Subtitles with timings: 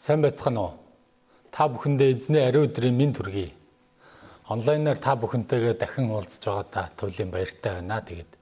[0.00, 0.72] Сайн байцгаана уу?
[1.52, 3.50] Та бүхэндээ эзний ариун өдрийн минь төргий.
[4.48, 8.00] Онлайнаар та бүхэнтэйгээ дахин уулзж байгаадаа туйлын баяртай байна.
[8.00, 8.32] Тэгээд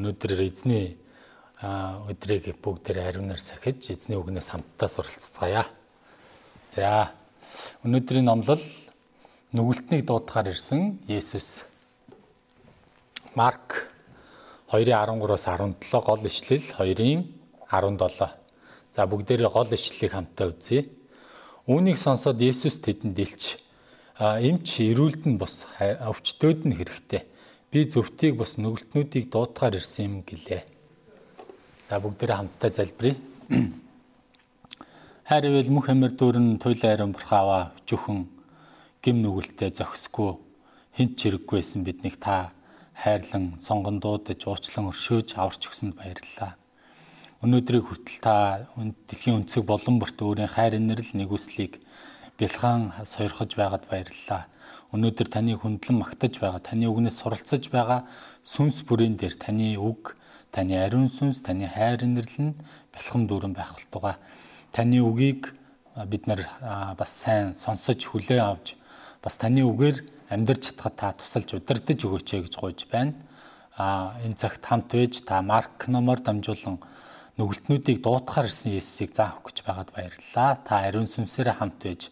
[0.00, 0.96] өнөөдөр эзний
[1.60, 5.68] өдрийг бүгдээр ариунаар сахиж эзний үгнээс хамтдаа суралцгаая.
[6.72, 7.12] За
[7.84, 8.64] өнөөдрийн номлол
[9.52, 11.68] нүгэлтнийг дуудахаар ирсэн Есүс.
[13.36, 13.92] Марк
[14.72, 17.20] 2:13-аас 17 гол ишлэл 2-ын
[17.68, 18.45] 17
[18.96, 20.88] За бүгдээрээ гол ишлэлийг хамтдаа үзье.
[21.68, 23.60] Үүнийг сонсоод Есүс тэдэнд илч
[24.16, 27.28] эмч эрүүлд нь бус өвчтөөд нь хэрэгтэй.
[27.68, 30.64] Би зөвхтийг бус нүгэлтнүүдийг дуудахаар ирсэн юм гэлээ.
[31.92, 33.20] За бүгдээрээ хамтдаа залбирая.
[35.28, 38.24] Хайр ивэл мөх амир дүүрэн туйлын ариун бурхааваа өчүүхэн
[39.04, 40.40] гим нүгэлтэд зохисгүй
[40.96, 42.56] хинт чирэггүйсэн биднийг та
[42.96, 46.56] хайрлан сонгон дуудаж уучлан өршөөж аварч өгсөнд баярлалаа.
[47.44, 48.34] Өнөөдрийг хүртэл та
[48.80, 51.84] дэлхийн өнцөг болон бүрт өөрийн хайр инэрл нэгүслийг
[52.40, 54.48] бэлгаан сойрхож байгаад баярлалаа.
[54.96, 58.08] Өнөөдөр таны хүндлэн магтаж байгаа, таны үгнээс суралцаж байгаа
[58.40, 60.16] сүнс бүрийн дээр таны үг,
[60.48, 62.56] таны ариун сүнс, таны хайр инэрл нь
[62.96, 64.16] бэлхэм дүүрэн байх болтугай.
[64.72, 65.52] Таны үгийг
[66.08, 66.40] бид нар
[66.96, 68.80] бас сайн сонсож хүлээн авч
[69.20, 73.12] бас таны үгээр амьдрч чадхад та тусалж удирдах өгөөч гэж гуйж байна.
[73.76, 76.80] А энэ цагт хамт байж та Марк номоор дамжуулан
[77.36, 80.56] нүгэлтнүүдийг дуутахаар ирсэн Есүсийг заах гэж байгаад баярлалаа.
[80.64, 82.08] Та ариун сүнсээр хамт байж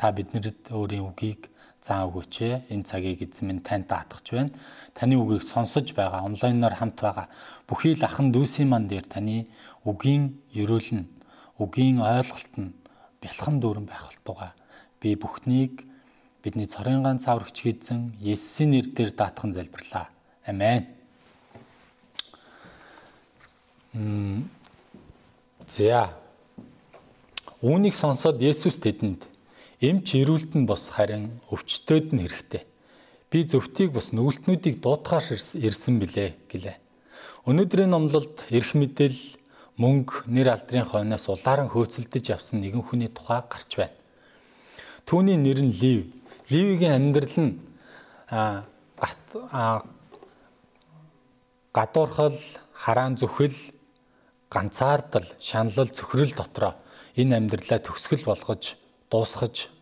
[0.00, 1.52] та биднэрд өөрийн үгийг
[1.84, 2.72] заа өгөөч.
[2.72, 4.56] Энэ цагийг эзэн минь танд даатгах байна.
[4.96, 7.28] Таны үгийг сонсож байгаа, онлайнаар хамт байгаа
[7.68, 9.52] бүхий л ахан дүүсийн ман дээр таны
[9.84, 11.12] үгийн ерөөл нь,
[11.60, 12.72] үгийн ойлголт нь
[13.20, 14.56] бэлхэн дүүрэн байх болтугай.
[14.96, 15.84] Би бүхнийг
[16.40, 20.08] бидний цорын ганц аврагч эзэн Есүсийн нэрээр даатхан залбирлаа.
[20.48, 21.03] Амен.
[23.94, 26.10] За.
[27.62, 29.22] Үүнийг сонсоод Есүс тэдэнд
[29.80, 32.66] эмч ирүүлт нь бос харин өвчтөд нь хэрэгтэй.
[33.30, 36.76] Би зөвхтийг бос нүгэлтнүүдийг дуутахаар ирсэн билээ гэлээ.
[37.46, 39.38] Өнөөдрийн номлолд эрх мэдэл
[39.78, 43.94] мөнгө нэр алдрын хойноос улааран хөөцөлдөж явсан нэгэн хүний тухай гарч байна.
[45.06, 46.10] Түүний нэр нь Лив.
[46.50, 47.62] Ливийн амьдрал нь
[51.72, 52.36] гадуурхал,
[52.74, 53.54] хараан зүхэл,
[54.54, 56.78] ганцаардал, шаналл, цөхрөл дотроо
[57.18, 58.78] энэ амьдралаа төгсгөл болгож
[59.10, 59.74] дуусгаж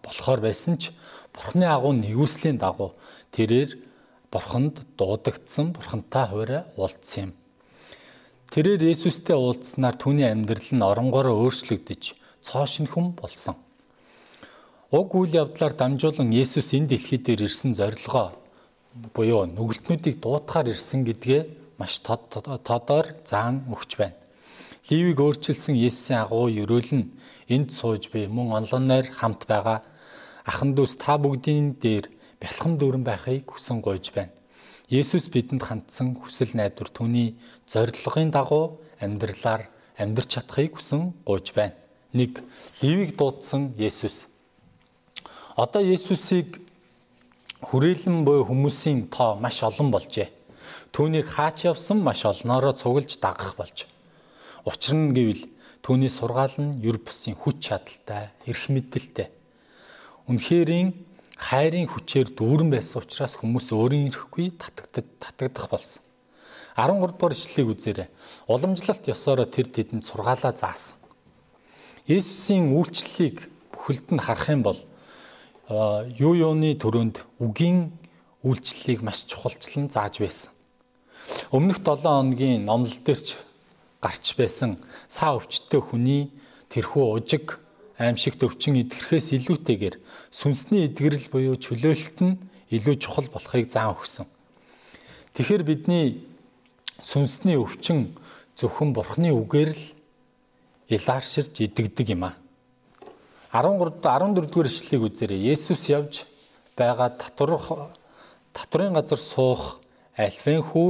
[0.00, 0.96] болохоор байсан ч
[1.34, 2.96] Бурхны агуу нэгүслийн дагуу
[3.34, 3.76] тэрээр
[4.32, 7.32] Бурханд дуудагдсан, Бурхантай хуурай уулзсан юм.
[8.54, 13.58] Тэрээр Есүстэй уулзснаар түүний амьдрал нь оронгороо өөрчлөгдөж цоо шинхэн болсон.
[14.94, 18.34] Уг үйл явдлаар дамжуулан Есүс энэ дэлхий дээр ирсэн зорилгоо
[19.14, 21.42] буюу нүгэлтнүүдийг дуутахаар ирсэн гэдгээ
[21.78, 24.16] маш тодор заан өгч байна.
[24.88, 27.12] Ливийг өөрчилсөн Есүсийн агуу ерөөл нь
[27.48, 29.80] энд сууж буй мөн онлоноор хамт байгаа
[30.44, 34.36] ахан дүүс та бүгдийн дээр бэлхэм дүүрэн байхыг хүсэн гуйж байна.
[34.92, 37.32] Есүс бидэнд хандсан хүсэл найдвар түүний
[37.64, 41.72] зорилгын дагуу амьдралаар амьдрч чадахыг хүсэн гуйж байна.
[42.12, 42.44] 1.
[42.84, 44.28] Ливийг дуудсан Есүс.
[45.56, 46.60] Одоо Есүсийг
[47.64, 50.28] хүрээлэн буй хүмүүсийн тоо маш олон болжээ.
[50.94, 53.90] Түүнийг хаач явсан маш олноороо цуглаж дагах болж.
[54.62, 55.42] Учир нь гэвэл
[55.82, 59.26] түүний сургаал нь юр бусын хүч чадалтай, эрх мэдэлтэй.
[60.30, 60.94] Үнэхэрийн
[61.34, 66.02] хайрын хүчээр дүүрэн байсан учраас хүмүүс өөрийн ирэхгүй татагдаж татагдах болсон.
[66.78, 68.08] 13 дугаар ишлэлийг үзээрэй.
[68.46, 70.94] Уламжлалт ёсороо тэр тэдэнд сургаалаа заасан.
[72.06, 74.78] Есүсийн үйлчлэлийг бүхэлд нь харах юм бол
[76.22, 77.90] юу юуны төрөнд үгийн
[78.46, 80.54] үйлчлэлийг маш чухалчлан зааж байсан.
[81.50, 83.40] Өмнөх 7 хоногийн номлол дээрч
[84.04, 84.76] гарч байсан
[85.08, 86.28] саа өвчтөе хүний
[86.68, 87.56] тэрхүү ужиг
[87.96, 89.96] аимшигт өвчин идэрхээс илүүтэйгээр
[90.28, 92.36] сүнсний эдгэрэл буюу чөлөөлөлт нь
[92.74, 94.26] илүү чухал болохыг заан өгсөн.
[95.32, 96.26] Тэгэхээр бидний
[97.00, 98.12] сүнсний өвчин
[98.58, 99.84] зөвхөн бурхны үгээр л
[100.92, 102.36] илаарширж идэгдэг юм а.
[103.54, 105.54] 13 14 дугаар ишлэлийг үзээрэй.
[105.54, 106.26] Есүс явж
[106.76, 107.94] байгаа татвар
[108.52, 109.83] татврын газар суух
[110.14, 110.88] Альфен хүү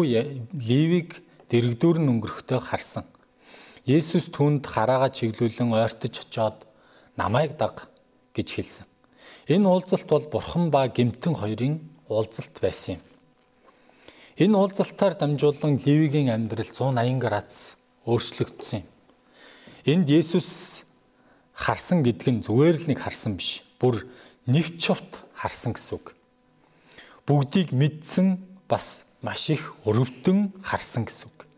[0.53, 3.09] Ливиг дэрэгдүүр нь өнгөрөхтэй харсан.
[3.89, 6.69] Есүс түнд хараага чиглүүлэн ойртож очоод
[7.17, 7.89] намайг даг
[8.37, 8.87] гэж хэлсэн.
[9.49, 13.03] Энэ уулзалт бол Бурхан ба Гэмтэн хоёрын уулзалт байсан юм.
[14.37, 18.89] Энэ уулзалтаар дамжуулан Ливигийн амьдрал 180 градус өөрчлөгдсөн юм.
[19.85, 20.85] Энд Есүс
[21.53, 23.65] харсан гэдэг нь зүгээр л нэг харсан биш.
[23.81, 24.09] Бүр
[24.49, 26.17] нэг човт харсан гэсэн үг.
[27.29, 31.49] Бүгдийг мэдсэн бас маш их өрөвдөн харсан гэсэн үг.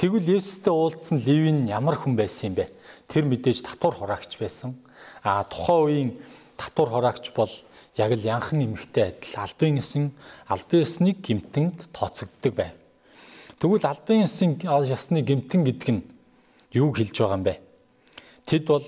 [0.00, 2.72] Тэгвэл Есүстэй уулзсан Левин ямар хүн байсан юм бэ?
[3.12, 4.72] Тэр мэдээж татвар хураагч байсан.
[5.20, 6.10] А тухайн үеийн
[6.56, 7.52] татвар хураагч бол
[8.00, 10.04] яг л янхан эмэгтэй адил албан ёсын
[10.48, 12.72] албан ёсны гимтэнд тооцогддог байв.
[13.60, 16.02] Тэгвэл албан ёсын ёсны гимтэн гэдэг нь
[16.72, 17.60] юу хэлж байгаа юм бэ?
[18.48, 18.86] Тэд бол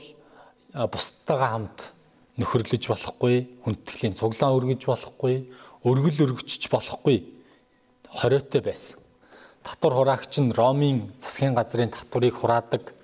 [0.72, 1.92] бусдтайгаа хамт
[2.40, 5.52] нөхөрлөж болохгүй, хүндэтгэлийн цуглаан өргөж болохгүй,
[5.84, 7.36] өргөл өргөжч болохгүй
[8.16, 8.98] хориотой байсан.
[9.62, 12.94] Татвар хураагч нь Ромын засгийн газрын татварыг хураадаг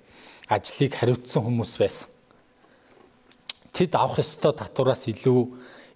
[0.49, 2.09] ажлыг хариуцсан хүмүүс байсан.
[3.73, 5.41] Тэд авах ёстой татвараас илүү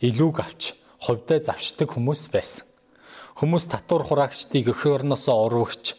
[0.01, 2.65] илүүг авч хувьдаа завшдаг хүмүүс байсан.
[3.37, 5.93] Хүмүүс татвар хураагчдыг өх орносоо урвагч,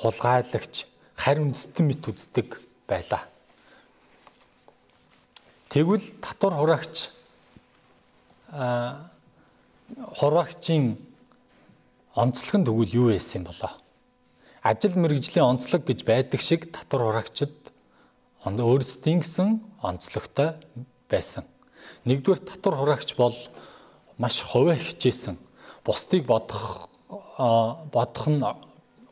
[0.00, 0.84] хулгайлагч,
[1.16, 2.48] харь үндэстэн мэт үздэг
[2.84, 3.24] байлаа.
[5.72, 7.08] Тэгвэл татвар хураагч
[8.52, 9.08] а
[10.20, 11.00] хураагчийн
[12.14, 13.72] онцлог нь тэгвэл юу байсан юм болоо?
[14.62, 17.56] Ажил мэргэжлийн онцлог гэж байдаг шиг татвар хураагчид
[18.44, 20.60] өөрсдийн гэсэн онцлогтой
[21.08, 21.48] байсан.
[22.04, 23.34] Нэгдүгээр татвар хураагч бол
[24.18, 25.40] маш ховоо хичээсэн.
[25.84, 26.88] Бусдыг бодох
[27.88, 28.44] бодох нь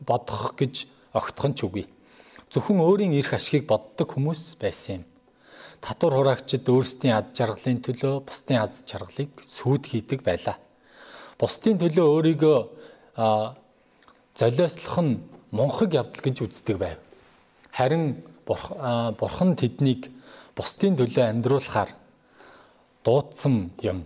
[0.04, 0.86] бодох гэж
[1.16, 1.86] огтх нь ч үгүй.
[2.52, 5.04] Зөвхөн өөрийн эрх ашигыг боддог хүмүүс байсан юм.
[5.80, 10.60] Татвар хураагчид өөрсдийн ад жаргалын төлөө бусдын ад жаргалыг сүйд хийдэг байлаа.
[11.40, 12.58] Бусдын төлөө өөрийгөө
[14.34, 15.20] золиослох нь
[15.52, 16.98] мунхаг явдал гэж үздэг байв.
[17.72, 20.08] Харин бурхан тэднийг
[20.56, 21.90] бусдын төлөө амьдруулахаар
[23.04, 24.04] дуудсан юм.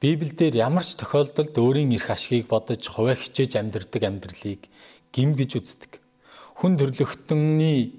[0.00, 4.68] Библиэлд ямар ч тохиолдолд өөрийн эрх ашигыг бодож хуваа хичээж амьдрдаг амьдралыг
[5.12, 5.92] гим гэж үздэг.
[6.60, 7.96] Хүн төрлөختөний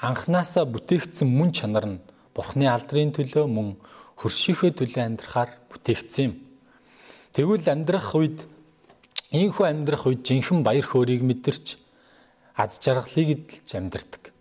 [0.00, 2.02] анханасаа бүтээгдсэн мөн чанар нь
[2.34, 3.74] Бурхны алдрын төлөө мөн
[4.22, 6.34] хөршийнхөө төлөө амьдрахаар бүтээгдсэн юм.
[7.34, 8.46] Тэгвэл амьдрах үед
[9.32, 11.76] ийхүү амьдрах үед жинхэнэ баяр хөөргийг мэдэрч
[12.56, 14.32] аз жаргалыг эдэлж амьдрдаг.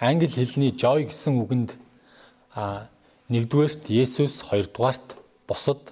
[0.00, 1.70] Англи хэлний joy гэсэн үгэнд
[2.54, 5.16] Нэгдүгээрт Есүс, хоёрдугаарт
[5.48, 5.90] бусад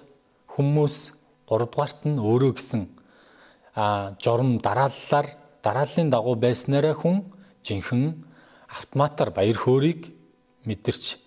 [0.53, 1.11] хүмүүс,
[1.49, 2.81] гуравдугаарт нь өөрөө гэсэн
[4.21, 5.27] журам дарааллаар
[5.65, 7.25] дарааллын дагуу байснараа хүн
[7.65, 8.13] жинхэнэ
[8.69, 10.13] автоматар баяр хөөргийг
[10.69, 11.17] мэдэрч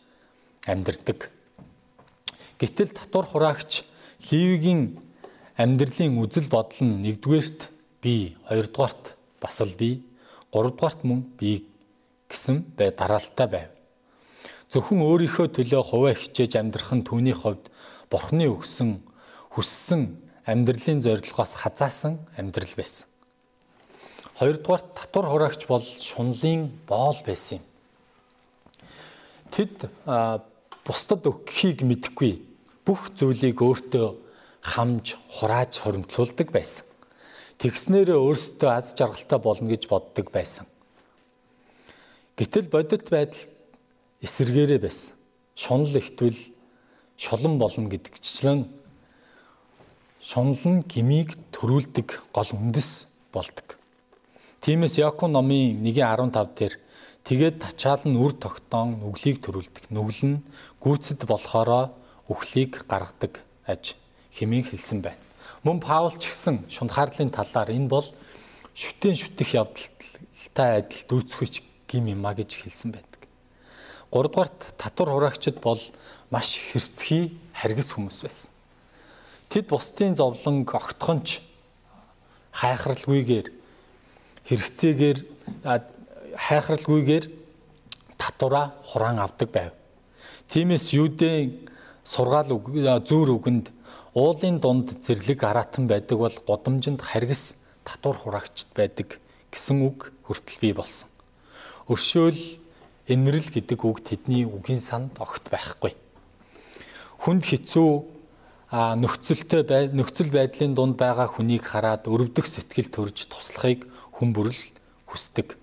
[0.71, 1.29] амьдрдаг.
[2.63, 3.83] Гэтэл татвар хураагч
[4.31, 4.97] Ливигийн
[5.57, 7.61] амьдралын үзэл бодол нь нэгдүгээрт
[8.05, 10.05] би, хоёрдугаарт бас л би,
[10.53, 11.65] гуравдугаарт мөн би
[12.29, 13.71] гэсэн бай дараалтай байв.
[14.69, 17.73] Зөвхөн өөрийнхөө төлөө хуваа хичээж амьдрах нь түүний хувьд
[18.11, 19.01] Бурхны өгсөн
[19.57, 23.09] хүссэн амьдралын зорилгоос хазаасан амьдрал байсан.
[24.37, 27.65] Хоёрдугаар татвар хураагч бол шунлын боол байсан юм.
[29.51, 29.89] Тэд
[30.85, 32.45] бусдад өгөхийг мэдэхгүй
[32.85, 34.26] бүх зүйлийг өөртөө
[34.67, 36.85] хамж хурааж хоримтлуулдаг байсан.
[37.63, 40.67] Тэгснээрээ өөрсдөө аз жаргалтай болно гэж боддог байсан.
[42.37, 43.49] Гэтэл бодит байдал
[44.21, 45.15] эсэргээрээ байсан.
[45.55, 46.37] Шунал ихтвэл
[47.17, 48.69] шулан болно гэдэгчлэн
[50.21, 53.79] шунал нь гмийг төрүүлдэг гол үндэс болдог.
[54.61, 56.75] Тиймээс Яков номын 1:15 дээр
[57.25, 59.89] тэгээд тачаал нь үр тогтоон нүглийг төрүүлдэг.
[59.95, 60.43] Нүгэл нь
[60.83, 61.95] гүйцэд болохоро
[62.29, 63.97] үхлийг гаргадаг аж
[64.37, 65.21] хэмээн хэлсэн байна.
[65.65, 68.07] Мөн Паул ч гэсэн шунхаарлын талаар энэ бол
[68.77, 73.17] шүтэн шүтэх явдалтай адил дүүцхүйч гим юма гэж хэлсэн байна.
[74.13, 75.81] 3 дугаарт татвар хураагчид бол
[76.31, 78.51] маш хэрцгий харгас хүмүүс байсан.
[79.51, 81.41] Тэд бусдын зовлон огтхонч
[82.53, 83.47] хайхралгүйгээр
[84.49, 85.19] хэрэгцээгээр
[86.37, 87.25] хайхралгүйгээр
[88.19, 89.73] татвараа хураан авдаг байв.
[90.51, 91.67] Тиймээс юудын
[92.05, 92.51] сургаал
[93.03, 93.76] зүүр үгэнд
[94.17, 99.21] уулын дунд зэрлэг аратан байдаг бол годамжинд харгас татвар хураагчд байдаг
[99.53, 101.09] гэсэн үг хүртэл бий болсон.
[101.93, 102.65] Өршөөл
[103.13, 105.93] Энэрл гэдэг үг тэдний үгийн санд огт байхгүй.
[107.23, 107.91] Хүнд хэцүү
[108.73, 114.59] нөхцөлтэй нөхцөл байдлын дунд байгаа хүнийг хараад өрөвдөх сэтгэл төрж туслахыг хүн бүрл
[115.07, 115.55] хүсдэг.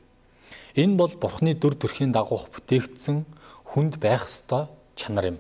[0.80, 3.26] Энэ бол Бурхны дүр төрхийн дагуух бүтээгдсэн
[3.76, 5.38] хүнд байх ёстой чанар юм.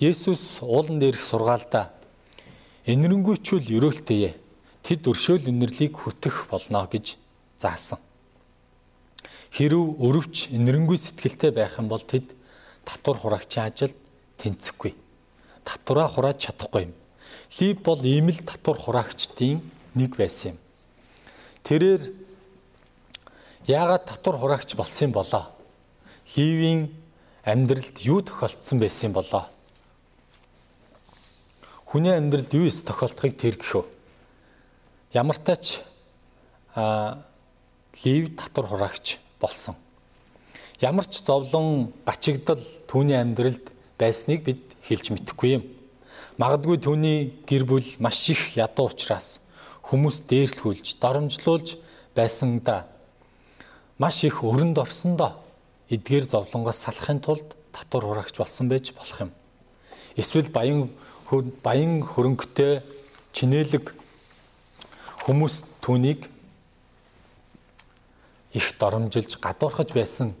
[0.00, 1.94] Есүс уулан дээрх сургаалдаа
[2.84, 4.34] энэрэнгүйчүүл өрөөлтэйе.
[4.82, 7.16] Тэд өршөөл үнэрлийг хүртэх болно гэж
[7.56, 8.02] заасан.
[9.54, 12.34] Хэрв өрөвч нэрнгүй сэтгэлтэй байх юм бол тэд
[12.84, 13.96] татвар хураагчийн ажилд
[14.42, 14.92] тэнцэхгүй.
[15.62, 16.94] Татвараа хурааж чадахгүй юм.
[17.54, 19.62] Лив бол ийм л татвар хураагчдын
[19.94, 20.58] нэг байсан юм.
[21.62, 22.02] Тэрээр
[23.70, 25.48] яагаад татвар хураагч болсон болоо?
[26.34, 26.90] Ливийн
[27.46, 29.53] амьдралд юу тохиолдсон байсан болоо?
[31.94, 33.86] Хүний амьдралд юу ис тохиолдохыг тэр гэхөө.
[35.14, 35.78] Ямар тач
[36.74, 37.22] а
[38.02, 39.78] Лев татвар хураагч болсон.
[40.82, 42.58] Ямар ч зовлон гачигдал
[42.90, 45.62] түүний амьдралд байсныг бид хэлж мэдэхгүй юм.
[46.34, 49.38] Магадгүй түүний гэр бүл маш их ядуу учраас
[49.86, 51.78] хүмүүс дээрлэхүүлж, доромжлуулж
[52.18, 52.90] байсан да.
[54.02, 55.38] Маш их өрөнд орсондоо
[55.94, 59.32] эдгээр зовлонгоос салахын тулд татвар хураагч болсон байж болох юм.
[60.18, 60.90] Эсвэл баян
[61.62, 62.82] баян хөрөнгөтэй
[63.32, 63.94] чинэлэг
[65.24, 66.28] хүмүүс түүнийг
[68.54, 70.34] их доромжилж гадуурхаж байсан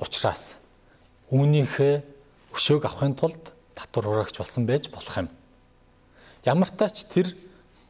[0.00, 0.56] учраас
[1.28, 2.00] үүнийхээ
[2.54, 5.28] өшөөг авахын тулд татвар хураагч болсон байж болох юм.
[6.46, 7.34] Ямар тач тэр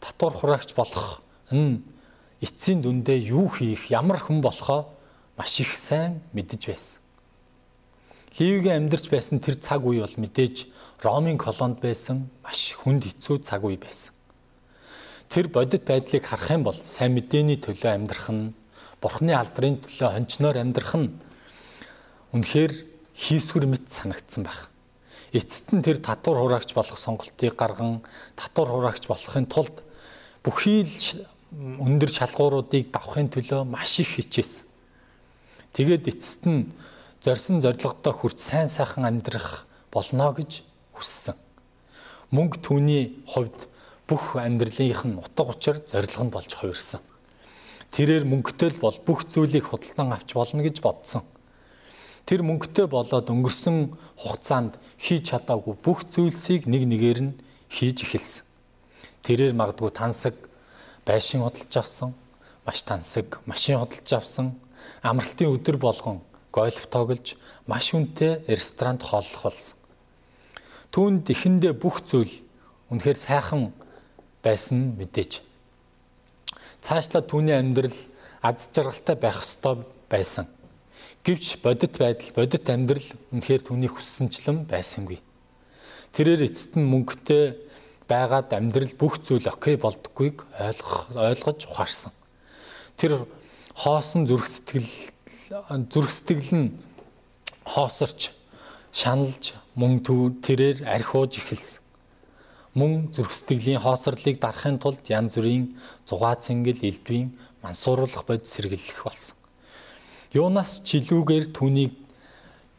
[0.01, 1.21] татвар хураагч болох
[1.53, 1.85] нь
[2.41, 4.89] эцсийн дүндээ юу хийх, ямар хүн болохоо
[5.37, 7.04] маш их сайн мэдэж байсан.
[8.35, 10.67] Ливигийн амьдарч байсан тэр цаг үе бол мэдээж
[11.07, 14.11] Ромын колонд байсан маш хүнд хэцүү цаг үе байсан.
[15.31, 18.51] Тэр бодит байдлыг харах юм бол сайн мэдээний төлөө амьдрах нь,
[18.99, 21.15] Бурхны алдрын төлөө хончноор амьдрах нь
[22.35, 22.73] үнэхээр
[23.15, 24.67] хийсвэр мэт санагдсан байх.
[25.31, 28.03] Эцэст нь тэр татвар хураагч болох сонголтыг гарган
[28.35, 29.79] татвар хураагч болохын тулд
[30.43, 31.23] бүхий л
[31.55, 34.67] өндөр шалгууруудыг давахын төлөө маш их хичээсэн.
[35.79, 36.75] Тэгээд эцэст нь
[37.25, 40.61] зорьсон зорилгодоо хүрч сайн сайхан амьдрах болно гэж
[40.93, 41.35] хүссэн.
[42.31, 43.67] Мөнгө түүний хувьд
[44.05, 47.01] бүх амьдралынх нь утга учир зорилго нь болж хувирсан.
[47.97, 51.25] Тэрээр мөнгөтэй л бол бүх зүйлийг худалдан авч болно гэж бодсон
[52.25, 57.37] тэр мөнгөтэй болоод өнгөрсөн хугацаанд хийж чадаагүй бүх зүйлсийг нэг нэгээр нь
[57.69, 58.45] хийж эхэлсэн.
[59.25, 60.33] Тэрээр магадгүй тансаг
[61.05, 62.17] байшин худалж авсан,
[62.65, 64.57] маш тансаг машин худалж авсан,
[65.05, 67.35] амралтын өдөр болгон гольф тоглож,
[67.67, 69.77] маш үнэтэй ресторанд хооллох болсон.
[70.95, 72.31] Түүнд эхэндээ бүх зүйл
[72.95, 73.75] үнэхээр сайхан
[74.39, 75.43] байсан мэдээж.
[76.87, 77.99] Цаашлаа түүний амьдрал
[78.39, 80.47] аз жаргалтай байх ёстой байсан.
[81.25, 85.19] Гэвч бодит байдал, бодит амьдрал үнэхээр түүний хүссэнчлэн байсангүй.
[86.15, 87.57] Тэрээр эцэст нь мөнгөтэй
[88.07, 92.13] байгаад амьдрал бүх зүйл окей болдоггүйг ойлгох ойлгож ухаарсан.
[93.01, 93.25] Тэр
[93.73, 95.14] хоосон зүрх сэтгэл
[95.63, 96.75] зүрх сэтгэл нь
[97.63, 98.35] хоосорч
[98.91, 101.79] шаналж мөн тэрээр архиуж эхэлсэн.
[102.75, 105.79] Мөн зүрх сэтгэлийн хоосорлыг дарахын тулд янз бүрийн
[106.11, 109.39] зугаа цэнгэл элдвийн мансууруулах бод сэргэлэх болсон.
[110.35, 111.95] Юунаас ч илүүгээр түүнийг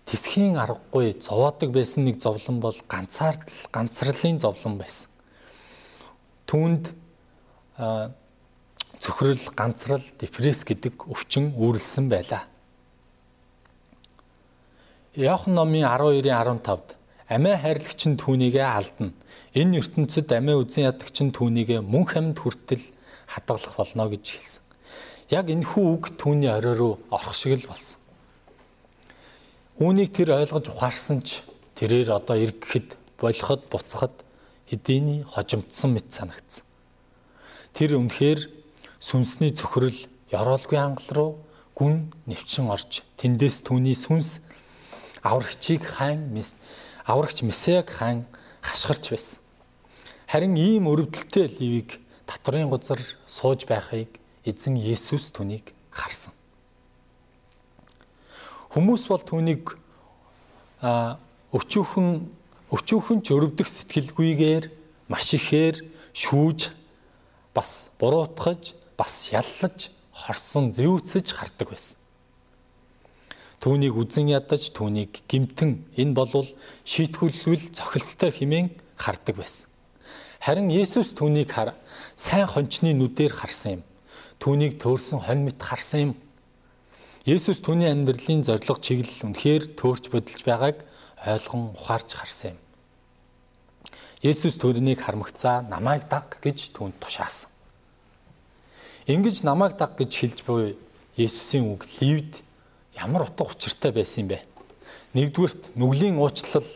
[0.04, 5.08] тэсхийн аргагүй зовоодог байсан нэг зовлон бол ганцаардл ганцралын зовлон байсан.
[6.44, 6.92] Түүнд
[9.00, 12.52] цөхрөл, ганцрал, депресс гэдэг өвчин үүрлсэн байлаа.
[15.16, 16.92] Яохан номын 12-ийн 15-д
[17.32, 19.16] амиа хайрлагч нь түүнийгээ алдна.
[19.56, 22.84] Энэ ертөнцид амиа үзэн ядагч нь түүнийгээ мөн хамд хүртэл
[23.32, 24.64] хадгалах болно гэж хэлсэн.
[25.32, 27.96] Яг энэ хүү үг түүний орой руу орох шиг л болсон.
[29.80, 31.48] Үүнийг тэр ойлгож ухаарсан ч
[31.80, 34.16] тэрээр одоо эргэхэд, болоход, буцахад
[34.68, 36.68] эдийн хожимдсан мэт санагдсан.
[37.72, 38.52] Тэр үнэхээр
[39.00, 39.96] сүнсний цөхрөл
[40.36, 41.32] ёроолгүй ангал руу
[41.72, 44.45] гүн нэвчин орж тэндээс түүний сүнс
[45.26, 46.30] аврагчийг хаан
[47.06, 48.26] аврагч Месеаг хаан
[48.62, 49.40] хашгирч байсан.
[50.30, 51.98] Харин ийм өрөвдөлтөй ливийг
[52.30, 56.34] татврын газар сууж байхыг эзэн Есүс түүнийг харсан.
[58.74, 59.74] Хүмүүс бол түүнийг
[61.54, 62.10] өчүүхэн
[62.76, 64.66] өчүүхэн ч өрөвдөх сэтгэлгүйгээр
[65.10, 66.70] маш ихээр шүүж
[67.54, 71.98] бас буруутгаж бас яллаж хорсон зэвүүцэж хардаг байсан.
[73.66, 76.46] Түүнийг үзен ядаж түүнийг гимтэн энэ болвол
[76.86, 79.66] шийтгүүлвэл цохилттой хэмээн хардаг байсан.
[80.38, 81.50] Харин Есүс түүнийг
[82.14, 83.84] сайн хончны нүдээр харсан юм
[84.40, 86.14] түүнийг төөрсөн хонь мэт харсан юм.
[87.26, 90.78] Есүс түүний амьдралын зориг чиглэл үнэхээр төөрч бодолж байгааг
[91.26, 92.60] ойлгон ухаарч харсан юм.
[94.22, 97.50] Есүс төрөнийг хармагцаа намайг даг гэж түүнд тушаасан.
[99.10, 100.78] Ингиж намайг даг гэж хэлж буй
[101.18, 102.46] Есүсийн үг ливд
[102.96, 104.40] ямар утга учиртай байсан юм бэ?
[105.14, 106.68] Нэгдүгürt нүглийн уучлал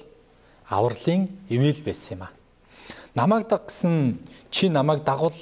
[0.69, 2.29] авралын ивэл байсан юм а.
[3.15, 4.19] Намайг даг гэсэн
[4.51, 5.35] чи намайг дагвал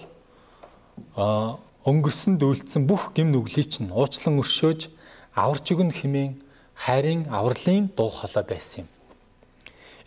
[1.88, 4.89] өнгөрсөнд үйлдсэн бүх гим нүглийг чинь уучлан өршөөж
[5.36, 6.34] аварч өгнө хэмээн
[6.75, 8.88] хайрын авралын дуу хоолой байсан юм.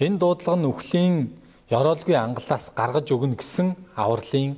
[0.01, 1.15] Энэ дуудлага нь үхлийн
[1.71, 4.57] ёроолгүй ангалаас гаргаж өгнө гэсэн авралын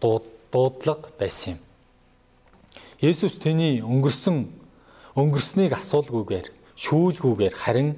[0.00, 1.60] дуудлага байсан юм.
[3.00, 4.48] Есүс тэний өнгөрсөн
[5.18, 6.46] өнгөрснийг асуулгүйгээр
[6.78, 7.90] шүүлгүйгээр харин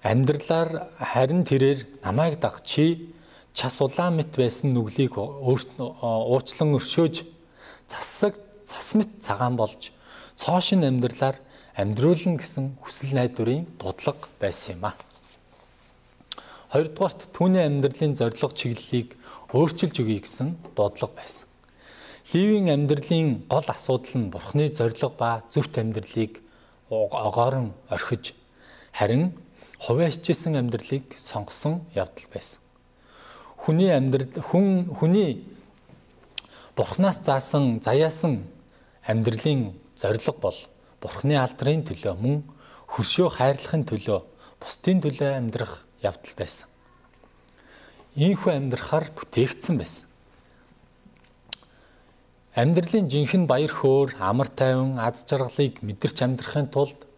[0.00, 3.12] амьдралаар харин тэрээр намайг даг чи
[3.52, 7.14] час улаан мэт байсан нүглийг уучлан өршөөж
[7.92, 9.92] засаг цас мэт цагаан болж
[10.40, 11.36] цоошин амьдралаар
[11.76, 14.96] амьдруулна гэсэн хүсэл найдварын дудлага байсан юм а.
[16.72, 19.12] Хоёрдугаарт түүний амьдралын зорилго чиглэлийг
[19.52, 21.51] өөрчилж өгье гэсэн дуудлага байсан.
[22.32, 26.40] Ливийн амьдралын гол асуудал нь бурхны зорилго ба зөвхт амьдралыг
[26.88, 28.32] огоорон орхиж
[28.96, 29.36] харин
[29.76, 32.60] хувиачсан амьдралыг сонгосон явдал байсан.
[33.60, 35.44] Хүний амьдрал хүн хүний
[36.74, 38.48] бурхнаас заасан заяасан
[39.04, 40.58] амьдралын зорилго бол
[41.04, 42.48] бурхны алдрын төлөө мөн
[42.96, 44.24] хөршөө хайрлахын төлөө
[44.56, 46.68] бусдын төлөө амьдрах явдал байсан.
[48.16, 50.08] Ийхүү амьдрахаар бүтээгдсэн байсан.
[52.52, 57.08] Амьдралын жинхэнэ баяр хөөр, амар тайван, аз жаргалыг мэдэрч амьдрахын тулд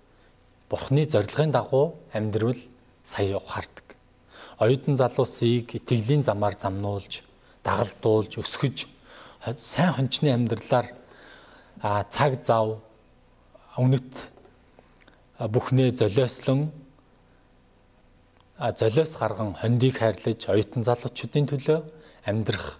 [0.71, 2.55] Бурхны зорилгын дагуу амьдрал
[3.03, 3.99] сая ухаардаг.
[4.63, 7.27] Оюутан залуусыг итгэлийн замаар замнуулж,
[7.67, 8.87] дагалдуулж, өсгөж,
[9.59, 10.95] сайн хончны амьдралаар
[11.83, 12.79] цаг зав
[13.75, 14.31] үнэт
[15.43, 16.71] бүхнээ золиослон
[18.57, 21.83] золиос гарган хондийг хайрлаж оюутан залуучуудын төлөө
[22.23, 22.79] амьдрах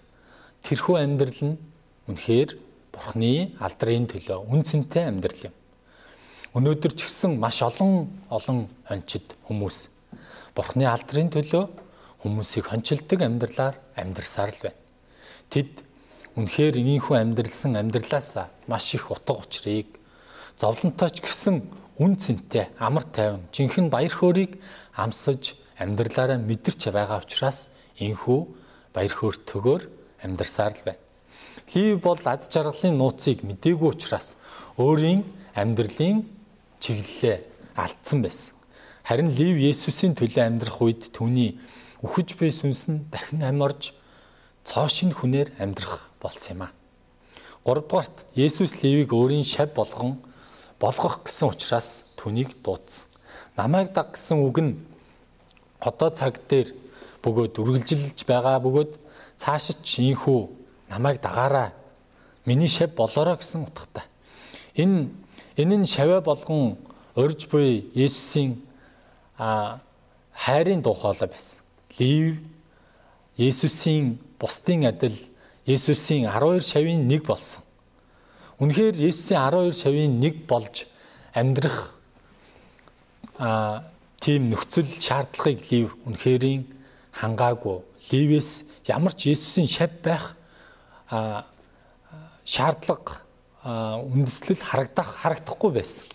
[0.63, 1.74] тэрхүү амьдрал нь
[2.09, 2.49] үнэхээр
[2.95, 5.55] Бурхны алдрын төлөө үн цэнтэй амьдрал юм.
[6.55, 9.91] Өнөөдөр ч гэсэн маш олон олон хончид хүмүүс
[10.55, 11.65] Бурхны алдрын төлөө
[12.23, 14.79] хүмүүсийг хончилдог амьдралаар амьдрсаар л байна.
[15.51, 15.83] Тэд
[16.39, 19.99] үнэхээр инийнхүү амьдралсан амьдралаас маш их утга учирыг
[20.55, 21.67] зовлонтой ч гэсэн
[21.99, 24.55] үн цэнтэй амар тайван жинхэнэ баяр хөөргийг
[24.95, 27.67] амсаж амьдралаараа мэдэрч байгаа учраас
[27.99, 28.39] инхүү
[28.95, 29.83] баяр хөөр төгөөр
[30.23, 31.04] амьдрсаар л байна.
[31.73, 34.35] Лив бол аз жаргалын нууцыг мдээгүй учраас
[34.77, 35.23] өөрийн
[35.55, 36.23] амьдралын
[36.79, 37.37] чиглэлээ
[37.75, 38.55] алдсан байсан.
[39.03, 41.59] Харин Лив Есүсийн төлөө амьдрах үед түүний
[42.05, 43.93] үхэж буй сүнс нь дахин амьорж
[44.65, 46.69] цоошин хүнээр амьдрах болсон юм а.
[47.65, 50.21] Гуравдугаарт Есүс Ливийг өөрийн шав болгон
[50.79, 53.09] болгох гэсэн учраас түүнийг дуудсан.
[53.57, 54.73] Намайг даг гэсэн үг нь
[55.79, 56.73] одоо цаг дээр
[57.23, 58.91] бөгөөд үргэлжилж байгаа бөгөөд
[59.37, 60.64] цаашид ч ийхүү
[60.95, 61.73] намайг дагаараа
[62.45, 64.03] миний шав болоорой гэсэн утгатай.
[64.75, 65.09] Энэ
[65.57, 66.77] энэ нь шаваа болгон
[67.15, 68.61] урьж буй Есүсийн
[69.37, 69.79] а
[70.33, 71.59] хайрын дуу хоолой байсан.
[71.99, 72.39] Лив
[73.37, 75.17] Есүсийн бусдын адил
[75.65, 77.63] Есүсийн 12 шавийн нэг болсон.
[78.59, 80.87] Үнэхээр Есүсийн 12 шавийн нэг болж
[81.33, 81.91] амьдрах
[83.37, 83.83] а
[84.23, 86.63] тийм нөхцөл шаардлагыг лив үнэхэрийн
[87.11, 87.83] хангаагүй.
[88.11, 90.35] Ливээс ямар ч Есүсийн шав байх
[91.09, 93.25] шаардлага
[93.65, 96.05] үндэслэл харагдах харагдахгүй байсан.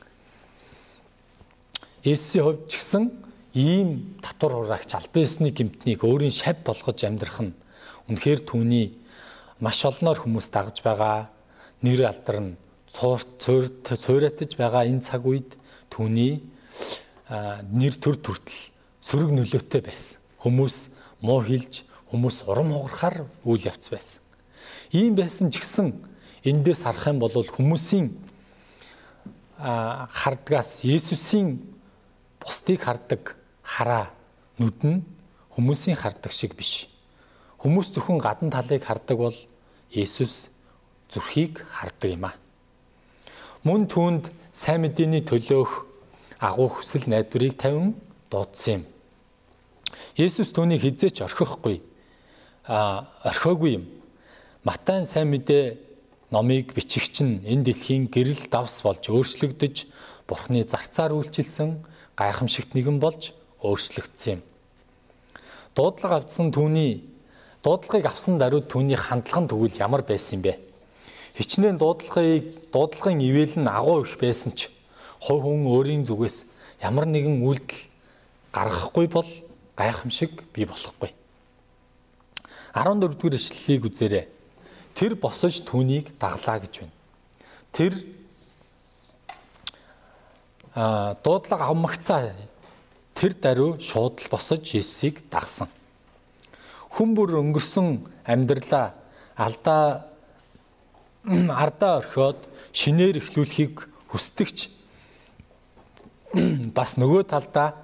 [2.06, 3.04] Есүсийн хувьд ч гэсэн
[3.54, 7.52] ийм татвар хураагч албан гимтнийг өөрийн шав болгож амьдрах нь
[8.08, 8.94] үнэхээр түүний
[9.58, 11.28] маш олноор хүмүүс дагж байгаа
[11.82, 12.56] нэр алдар нь
[12.88, 15.58] цуурт цуурайтаж байгаа энэ цаг үед
[15.90, 16.38] түүний
[17.30, 18.62] нэр төр төртөл
[19.02, 20.22] сөрөг нөлөөтэй байсан.
[20.40, 20.76] Хүмүүс
[21.20, 24.24] муу хэлж, хүмүүс урам хугарахаар үйл явц байсан.
[24.92, 25.94] Ийм байсан ч гэсэн
[26.44, 28.10] эндээс харах юм бол хүмүүсийн
[29.60, 31.60] хардгаас Есүсийн
[32.40, 34.10] бусдыг хардаг хараа
[34.58, 35.04] нүд нь
[35.52, 36.88] хүмүүсийн хардаг шиг биш.
[37.60, 39.36] Хүмүүс зөвхөн гадна талыг хардаг бол
[39.92, 40.48] Есүс
[41.12, 42.32] зүрхийг хардаг юм а.
[43.64, 45.84] Мөн түүнд сайн мэдээний төлөөх
[46.40, 47.92] агуу хүсэл найдварыг тавин
[48.32, 48.84] дуудсан юм.
[50.16, 51.84] Есүс түүнийг хизээч орхихгүй
[52.64, 53.84] а орхиогүй юм.
[54.60, 55.80] Матай сайн мэдээ
[56.28, 59.88] номыг бичигч нь энэ дэлхийн гэрэл давс болж өөрчлөгдөж
[60.28, 61.80] Бурхны зарцаар үйлчилсэн
[62.12, 63.32] гайхамшигт нэгэн болж
[63.64, 64.40] өөрчлөгдсөн юм.
[65.72, 67.08] Дуудлага авсан түүний
[67.64, 70.60] дуудлагыг авсан даруйд түүний хандлага нь тэгвэл ямар байсан юм бэ?
[71.40, 74.68] Хичнээн дуудлагыг дуудлагын ивэл нь агуу их байсан ч
[75.24, 76.44] хувь хүн өөрийн зүгээс
[76.84, 77.88] ямар нэгэн үйлдэл
[78.52, 79.30] гаргахгүй бол
[79.72, 81.16] гайхамшиг бий болохгүй.
[82.76, 84.26] 14 дугаар ишлэлийг үзээрэй.
[84.94, 86.94] Тэр босож түүнийг даглаа гэж байна.
[87.72, 87.94] Тэр
[90.74, 92.34] а дуудлага авмагцаа
[93.14, 95.68] тэр даруй шууд л босож Есүсийг дагсан.
[96.94, 98.94] Хүн бүр өнгөрсөн амьдралаа
[99.34, 100.06] алдаа
[101.64, 102.40] ардаа орхиод
[102.72, 104.58] шинээр эхлүүлэхийг хүсдэгч
[106.76, 107.76] бас нөгөө талдаа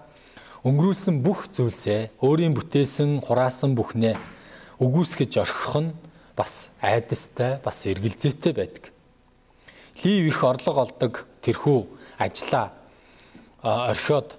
[0.65, 4.17] өнгөрүүлсэн бүх зүйлсээ өөрийн бүтээсэн хураасан бүхнээ
[4.83, 5.91] үгүйсгэж орхих нь
[6.37, 8.93] бас айдастай бас эргэлзээтэй байдаг.
[10.05, 11.87] Лив их орлого олдог тэрхүү
[12.19, 12.73] ажлаа
[13.63, 14.37] орхиод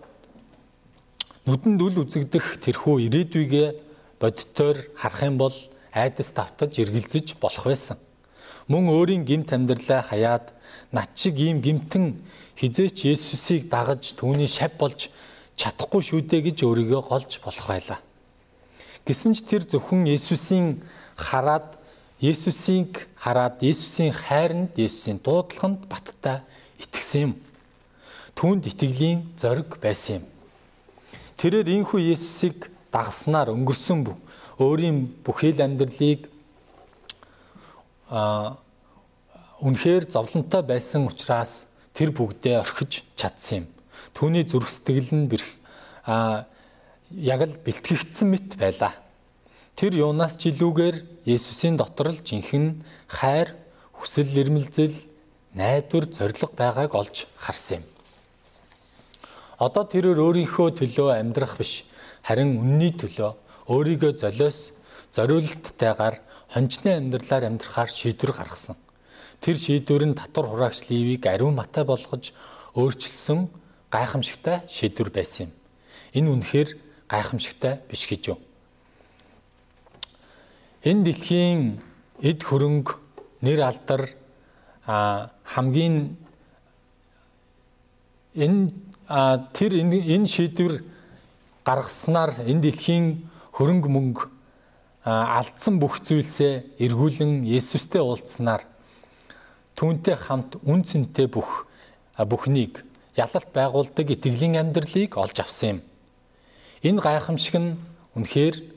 [1.49, 3.67] нүдэнд үл үзэгдэх тэрхүү ирээдүйгээ
[4.21, 5.55] бодтоор харах юм бол
[5.91, 7.97] айдас тавтаж эргэлзэж болох байсан.
[8.67, 10.53] Мөн өөрийн гимт амьдралаа хаяад
[10.91, 12.19] над шиг ийм гимтэн
[12.59, 15.09] хизээч Есүсийг дагаж түүний шав болж
[15.55, 17.99] чадахгүй шүү дээ гэж өөрийгөө голж болох байлаа.
[19.07, 20.83] Гэсэн ч тэр зөвхөн Есүсийн
[21.15, 21.76] хараад
[22.17, 26.41] Есүсийг хараад Есүсийн хайранд Есүсийн дуудлаганд баттай
[26.81, 27.33] итгэсэн юм.
[28.33, 30.25] Түүнд итгэлийн зориг байсан юм.
[31.37, 34.17] Тэрээр инхүү Есүсийг дагснаар өнгөрсөн бүх
[34.57, 36.25] өөрийн бүхэл амьдралыг
[38.09, 38.57] а
[39.61, 43.65] үнэхээр зовлонтой байсан учраас тэр бүгдээ орхиж чадсан юм.
[44.17, 45.49] Түүний зүрх сэтгэл нь бэрх
[46.01, 46.49] а
[47.13, 48.93] яг л бэлтгэгдсэн мэт байлаа.
[49.77, 53.53] Тэр юунаас ч илүүгээр Есүсийн дотор л жинхэнэ хайр,
[53.93, 55.05] хүсэл эрмэлзэл,
[55.53, 57.85] найдвар, зориг байгааг олж харсан юм.
[59.61, 61.85] Одоо тэрээр өөрийнхөө төлөө амьдрах биш,
[62.25, 63.37] харин үнний төлөө
[63.69, 64.73] өөрийгөө золиос
[65.13, 68.81] зориулалттайгаар хончны амьдралаар амьдрахаар шийдвэр гаргасан.
[69.45, 72.33] Тэр шийдвэр нь татвар хураагч Ливийг ариун матай болгож
[72.73, 73.45] өөрчилсөн
[73.93, 75.51] гайхамшигтай шийдвэр байсан юм.
[76.17, 76.69] Энэ үнэхээр
[77.05, 78.41] гайхамшигтай биш гэж юу?
[80.87, 81.83] Энэ дэлхийн
[82.23, 82.95] эд хөрөнгө,
[83.43, 84.07] нэр алдар
[84.87, 86.15] хамгийн
[88.31, 88.71] энэ
[89.51, 90.79] тэр энэ шийдвэр
[91.67, 94.23] гаргаснаар энэ дэлхийн хөрөнгө мөнгө
[95.03, 98.63] алдсан бүх зүйлсээ эргүүлэн Есүстэй уулзснаар
[99.75, 101.67] түүнтэй хамт үн цэнтэй бүх
[102.15, 102.87] бүхнийг
[103.19, 105.79] ялалт байгуулдаг итгэлийн амьдралыг олж авсан юм.
[106.79, 107.75] Энэ гайхамшиг нь
[108.15, 108.76] үнэхээр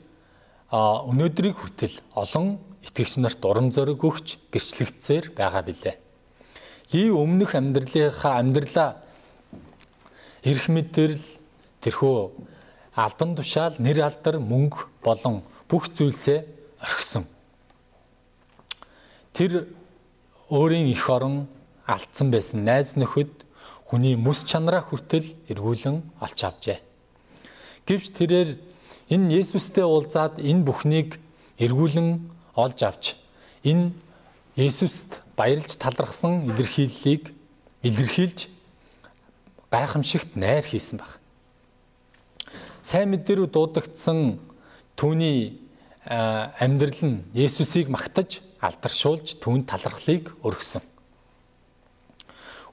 [0.71, 2.55] өнөөдрийг хүртэл олон
[2.87, 5.95] итгэгч нарт урам зориг өгч гэрчлэгдсээр байгаа билээ.
[6.95, 9.03] Лив өмнөх амьдралынхаа амьдралаа
[10.47, 11.19] эрх мэдэрл
[11.83, 12.15] тэрхүү
[12.95, 16.39] албан тушаал нэр алдар мөнгө болон бүх зүйлсээ
[16.79, 17.27] орхисон.
[19.35, 19.67] Тэр
[20.47, 21.47] өөрийн эх орон
[21.83, 23.43] алдсан байсан найз нөхөд
[23.91, 26.79] хүний мэс чанараа хүртэл эргүүлэн олж авчээ.
[27.87, 28.70] Гэвч тэрээр
[29.11, 31.19] энэ Есүстэй уулзаад энэ бүхнийг
[31.59, 32.09] эргүүлэн
[32.55, 33.03] олж авч
[33.67, 33.91] энэ
[34.55, 37.35] Есүст баярлж талархсан илэрхийллийг
[37.83, 38.47] илэрхийлж
[39.71, 41.19] гайхамшигт найр хийсэн баг.
[42.81, 44.39] Сайн мэдэрүү дуудагдсан
[44.95, 45.59] түүний
[46.07, 50.83] амьдрал нь Есүсийг магтаж алдаршуулж түүнд талархлыг өргөсөн.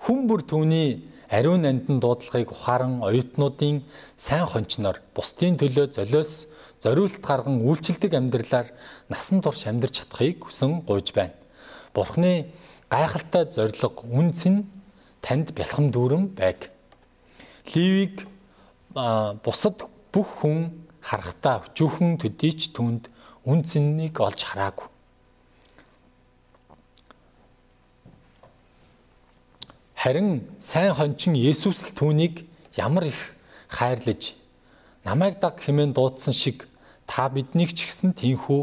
[0.07, 3.85] Хүн бүр түүний ариун нандин дуудлагыг ухаан оюутнуудын
[4.17, 6.49] сайн хончноор бусдын төлөө золиос
[6.81, 8.69] зориулт гарган үйлчлдэг амьдралаар
[9.13, 11.37] насан турш амьдарч чадахыг хүсэн гуйж байна.
[11.93, 12.49] Бурхны
[12.89, 14.65] гайхалтай зориг үнц нь
[15.21, 16.73] танд бэлхэм дүүрэн байг.
[17.75, 18.25] Ливийг
[19.45, 20.73] бусад бүх хүн
[21.05, 23.13] харахтаа өчүүхэн төдий ч түнд
[23.45, 24.89] үн цэннийг олж хараагүй.
[29.99, 32.47] Харин сайн хончин Есүс л түүнийг
[32.79, 33.35] ямар их
[33.67, 34.39] хайрлаж
[35.03, 36.71] намайг даг хэмээн дуудсан шиг
[37.11, 38.63] та биднийг ч гэсэн тийхүү